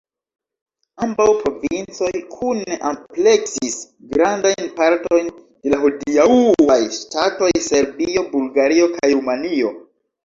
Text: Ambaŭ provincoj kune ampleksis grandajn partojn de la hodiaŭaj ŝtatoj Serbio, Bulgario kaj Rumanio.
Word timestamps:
Ambaŭ 1.07 1.25
provincoj 1.41 2.09
kune 2.31 2.77
ampleksis 2.91 3.77
grandajn 4.15 4.71
partojn 4.81 5.29
de 5.35 5.75
la 5.75 5.81
hodiaŭaj 5.85 6.81
ŝtatoj 7.01 7.53
Serbio, 7.71 8.29
Bulgario 8.37 8.91
kaj 8.97 9.15
Rumanio. 9.17 9.75